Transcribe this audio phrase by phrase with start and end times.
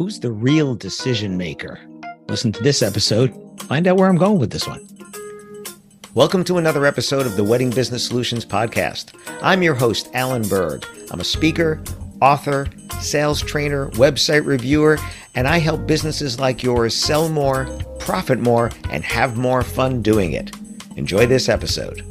[0.00, 1.78] Who's the real decision maker?
[2.26, 4.88] Listen to this episode, find out where I'm going with this one.
[6.14, 9.14] Welcome to another episode of the Wedding Business Solutions Podcast.
[9.42, 10.86] I'm your host, Alan Berg.
[11.10, 11.82] I'm a speaker,
[12.22, 12.68] author,
[13.02, 14.96] sales trainer, website reviewer,
[15.34, 17.66] and I help businesses like yours sell more,
[17.98, 20.50] profit more, and have more fun doing it.
[20.96, 22.02] Enjoy this episode.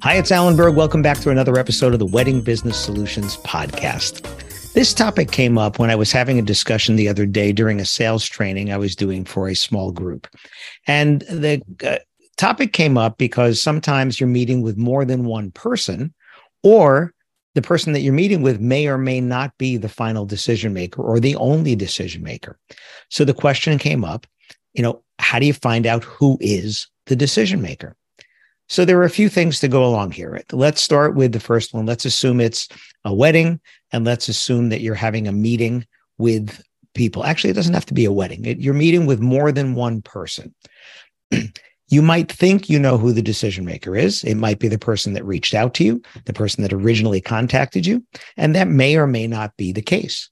[0.00, 0.74] Hi, it's Alan Berg.
[0.74, 4.26] Welcome back to another episode of the Wedding Business Solutions Podcast.
[4.74, 7.84] This topic came up when I was having a discussion the other day during a
[7.84, 10.28] sales training I was doing for a small group.
[10.86, 11.96] And the uh,
[12.36, 16.14] topic came up because sometimes you're meeting with more than one person,
[16.62, 17.12] or
[17.56, 21.02] the person that you're meeting with may or may not be the final decision maker
[21.02, 22.56] or the only decision maker.
[23.10, 24.28] So the question came up,
[24.74, 27.96] you know, how do you find out who is the decision maker?
[28.68, 30.40] So there are a few things to go along here.
[30.52, 31.86] Let's start with the first one.
[31.86, 32.68] Let's assume it's
[33.04, 33.60] a wedding
[33.92, 35.86] and let's assume that you're having a meeting
[36.18, 36.62] with
[36.94, 37.24] people.
[37.24, 38.44] Actually, it doesn't have to be a wedding.
[38.60, 40.54] You're meeting with more than one person.
[41.88, 44.22] you might think you know who the decision maker is.
[44.24, 47.86] It might be the person that reached out to you, the person that originally contacted
[47.86, 48.04] you,
[48.36, 50.28] and that may or may not be the case.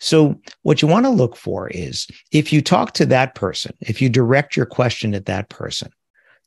[0.00, 4.00] So, what you want to look for is if you talk to that person, if
[4.00, 5.90] you direct your question at that person,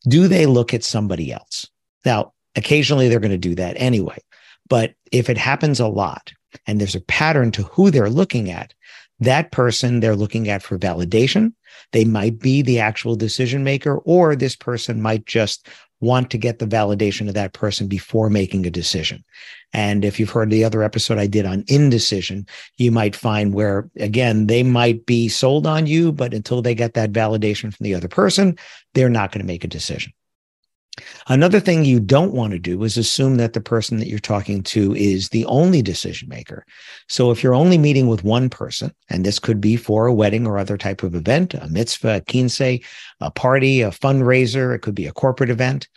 [0.08, 1.68] do they look at somebody else?
[2.06, 4.18] Now, occasionally they're going to do that anyway.
[4.70, 6.32] But if it happens a lot
[6.68, 8.74] and there's a pattern to who they're looking at,
[9.20, 11.54] that person they're looking at for validation.
[11.92, 15.68] They might be the actual decision maker, or this person might just
[16.00, 19.24] want to get the validation of that person before making a decision.
[19.72, 22.48] And if you've heard the other episode I did on indecision,
[22.78, 26.96] you might find where, again, they might be sold on you, but until they get
[26.96, 28.58] that validation from the other person,
[28.94, 30.12] they're not going to make a decision.
[31.32, 34.62] Another thing you don't want to do is assume that the person that you're talking
[34.64, 36.66] to is the only decision maker.
[37.08, 40.46] So if you're only meeting with one person, and this could be for a wedding
[40.46, 42.82] or other type of event, a mitzvah, a quince, a
[43.34, 45.88] party, a fundraiser, it could be a corporate event.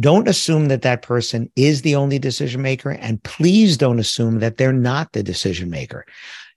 [0.00, 4.56] Don't assume that that person is the only decision maker, and please don't assume that
[4.56, 6.06] they're not the decision maker.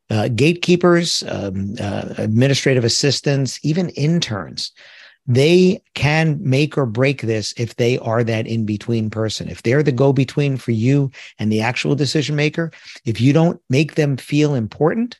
[0.09, 4.71] Uh, gatekeepers, um, uh, administrative assistants, even interns
[5.27, 9.49] they can make or break this if they are that in between person.
[9.49, 12.71] If they're the go between for you and the actual decision maker,
[13.05, 15.19] if you don't make them feel important,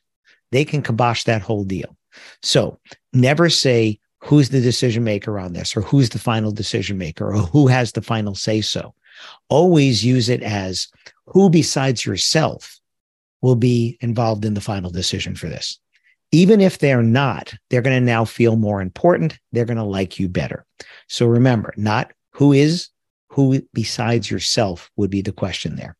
[0.52, 1.96] they can kibosh that whole deal.
[2.42, 2.78] So
[3.12, 7.38] never say who's the decision maker on this or who's the final decision maker or
[7.38, 8.94] who has the final say so.
[9.48, 10.88] Always use it as
[11.26, 12.78] who besides yourself
[13.42, 15.78] will be involved in the final decision for this
[16.32, 19.38] even if they're not, they're going to now feel more important.
[19.52, 20.64] They're going to like you better.
[21.08, 22.88] So remember, not who is,
[23.28, 25.96] who besides yourself would be the question there.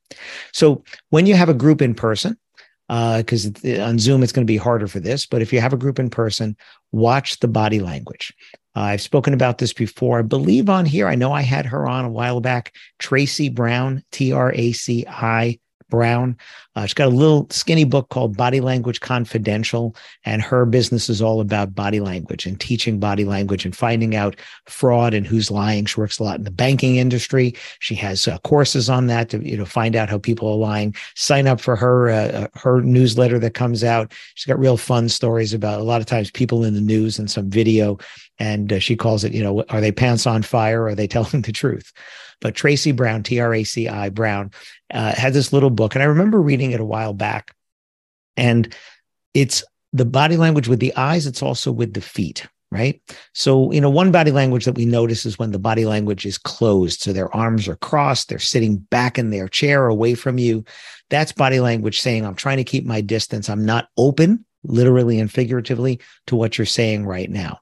[0.53, 2.36] So when you have a group in person,
[2.88, 5.72] because uh, on Zoom it's going to be harder for this, but if you have
[5.72, 6.56] a group in person,
[6.92, 8.32] watch the body language.
[8.76, 10.19] Uh, I've spoken about this before.
[10.19, 14.04] I believe on here, I know I had her on a while back, Traci Brown,
[14.12, 16.36] T R A C I Brown.
[16.74, 19.94] Uh, she's got a little skinny book called Body Language Confidential,
[20.24, 24.36] and her business is all about body language and teaching body language and finding out
[24.66, 25.86] fraud and who's lying.
[25.86, 27.54] She works a lot in the banking industry.
[27.78, 30.94] She has uh, courses on that to you know find out how people are lying.
[31.15, 34.12] Sign up for her uh, uh, her newsletter that comes out.
[34.34, 37.30] She's got real fun stories about a lot of times people in the news and
[37.30, 37.98] some video,
[38.38, 40.83] and uh, she calls it you know are they pants on fire?
[40.83, 41.92] Or are they telling the truth?
[42.41, 44.50] But Traci Brown, T R A C I Brown,
[44.92, 47.54] uh, had this little book, and I remember reading it a while back.
[48.36, 48.74] And
[49.33, 53.00] it's the body language with the eyes, it's also with the feet, right?
[53.33, 56.36] So, you know, one body language that we notice is when the body language is
[56.36, 57.00] closed.
[57.00, 60.65] So their arms are crossed, they're sitting back in their chair away from you.
[61.09, 63.48] That's body language saying, I'm trying to keep my distance.
[63.48, 67.60] I'm not open literally and figuratively, to what you're saying right now.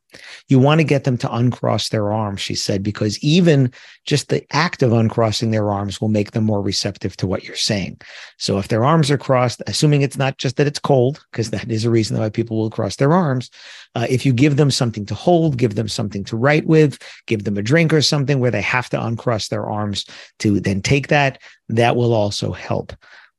[0.48, 3.72] You want to get them to uncross their arms, she said, because even
[4.04, 7.56] just the act of uncrossing their arms will make them more receptive to what you're
[7.56, 8.00] saying.
[8.38, 11.70] So if their arms are crossed, assuming it's not just that it's cold, because that
[11.70, 13.50] is a reason why people will cross their arms,
[13.94, 17.44] uh, if you give them something to hold, give them something to write with, give
[17.44, 20.04] them a drink or something where they have to uncross their arms
[20.38, 22.92] to then take that, that will also help.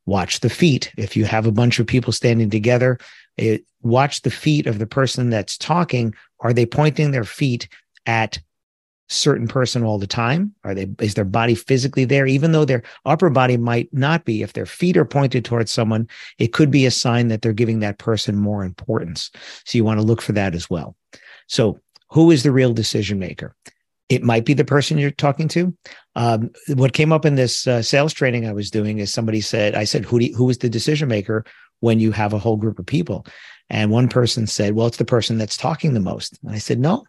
[0.07, 0.91] Watch the feet.
[0.97, 2.99] If you have a bunch of people standing together,
[3.37, 6.13] it, watch the feet of the person that's talking.
[6.39, 7.67] Are they pointing their feet
[8.05, 8.39] at
[9.07, 10.53] certain person all the time?
[10.63, 12.25] Are they is their body physically there?
[12.25, 16.07] Even though their upper body might not be, if their feet are pointed towards someone,
[16.39, 19.31] it could be a sign that they're giving that person more importance.
[19.63, 20.95] So you want to look for that as well.
[21.47, 21.79] So
[22.09, 23.55] who is the real decision maker?
[24.07, 25.75] It might be the person you're talking to.
[26.15, 29.73] Um, what came up in this uh, sales training I was doing is somebody said,
[29.73, 31.43] I said, who, you, who is the decision maker?
[31.79, 33.25] When you have a whole group of people.
[33.69, 36.39] And one person said, well, it's the person that's talking the most.
[36.43, 37.05] And I said, no,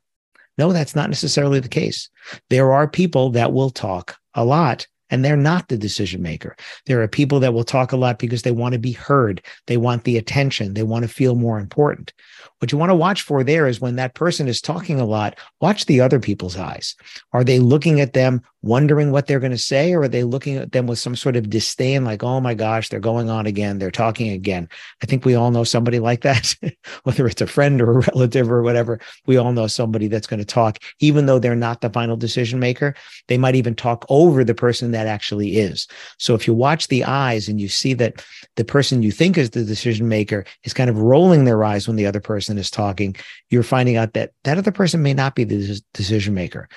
[0.58, 2.08] no, that's not necessarily the case.
[2.50, 6.56] There are people that will talk a lot and they're not the decision maker.
[6.87, 9.43] There are people that will talk a lot because they want to be heard.
[9.67, 10.75] They want the attention.
[10.75, 12.12] They want to feel more important.
[12.58, 15.38] What you want to watch for there is when that person is talking a lot,
[15.61, 16.97] watch the other people's eyes.
[17.32, 20.56] Are they looking at them, wondering what they're going to say, or are they looking
[20.56, 23.79] at them with some sort of disdain, like, oh my gosh, they're going on again,
[23.79, 24.69] they're talking again?
[25.02, 26.55] I think we all know somebody like that,
[27.02, 29.00] whether it's a friend or a relative or whatever.
[29.26, 32.59] We all know somebody that's going to talk, even though they're not the final decision
[32.59, 32.94] maker.
[33.29, 35.87] They might even talk over the person that actually is.
[36.19, 38.25] So if you watch the eyes and you see that
[38.56, 41.96] the person you think is the decision maker is kind of rolling their eyes when
[41.96, 43.14] the other person is talking,
[43.50, 46.69] you're finding out that that other person may not be the decision maker.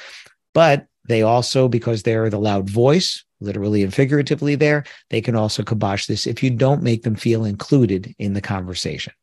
[0.54, 5.64] But they also, because they're the loud voice, literally and figuratively there, they can also
[5.64, 9.14] kibosh this if you don't make them feel included in the conversation.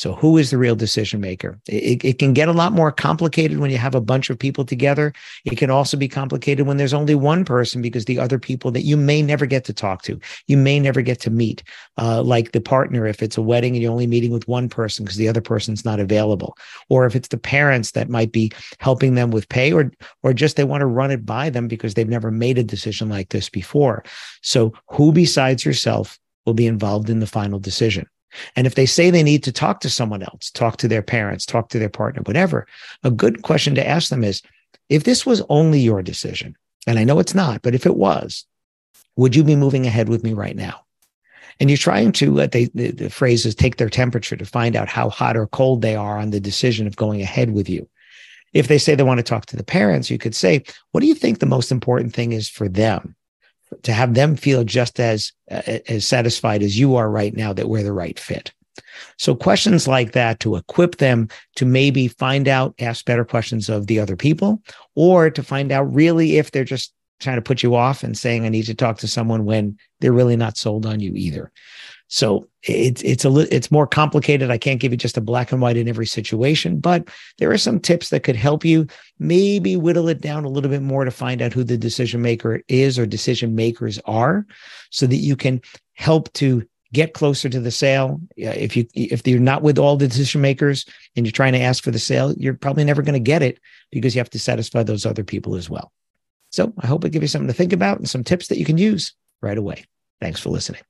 [0.00, 1.60] So, who is the real decision maker?
[1.68, 4.64] It, it, can get a lot more complicated when you have a bunch of people
[4.64, 5.12] together.
[5.44, 8.80] It can also be complicated when there's only one person because the other people that
[8.80, 11.62] you may never get to talk to, you may never get to meet,
[11.98, 15.04] uh, like the partner, if it's a wedding and you're only meeting with one person
[15.04, 16.56] because the other person's not available,
[16.88, 19.92] or if it's the parents that might be helping them with pay, or
[20.22, 23.10] or just they want to run it by them because they've never made a decision
[23.10, 24.02] like this before.
[24.40, 28.06] So, who besides yourself will be involved in the final decision?
[28.56, 31.46] And if they say they need to talk to someone else, talk to their parents,
[31.46, 32.66] talk to their partner, whatever,
[33.02, 34.42] a good question to ask them is
[34.88, 36.56] if this was only your decision,
[36.86, 38.44] and I know it's not, but if it was,
[39.16, 40.84] would you be moving ahead with me right now?
[41.58, 44.74] And you're trying to, uh, they, the, the phrase is take their temperature to find
[44.74, 47.88] out how hot or cold they are on the decision of going ahead with you.
[48.54, 51.06] If they say they want to talk to the parents, you could say, what do
[51.06, 53.14] you think the most important thing is for them?
[53.82, 57.68] To have them feel just as uh, as satisfied as you are right now that
[57.68, 58.52] we're the right fit.
[59.18, 63.86] So questions like that to equip them to maybe find out, ask better questions of
[63.86, 64.62] the other people,
[64.94, 68.44] or to find out really if they're just trying to put you off and saying,
[68.44, 71.52] I need to talk to someone when they're really not sold on you either.
[72.12, 74.50] So it's it's a it's more complicated.
[74.50, 77.08] I can't give you just a black and white in every situation, but
[77.38, 78.88] there are some tips that could help you
[79.20, 82.62] maybe whittle it down a little bit more to find out who the decision maker
[82.66, 84.44] is or decision makers are,
[84.90, 85.60] so that you can
[85.94, 88.20] help to get closer to the sale.
[88.36, 91.84] If you if you're not with all the decision makers and you're trying to ask
[91.84, 93.60] for the sale, you're probably never going to get it
[93.92, 95.92] because you have to satisfy those other people as well.
[96.50, 98.64] So I hope it gives you something to think about and some tips that you
[98.64, 99.84] can use right away.
[100.20, 100.82] Thanks for listening.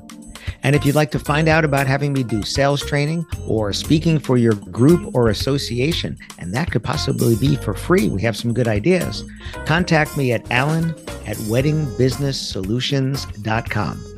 [0.65, 4.19] And if you'd like to find out about having me do sales training or speaking
[4.19, 8.53] for your group or association, and that could possibly be for free, we have some
[8.53, 9.23] good ideas,
[9.67, 10.91] contact me at alan
[11.27, 14.14] at weddingbusinesssolutions.com.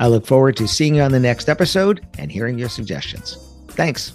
[0.00, 3.36] I look forward to seeing you on the next episode and hearing your suggestions.
[3.68, 4.12] Thanks.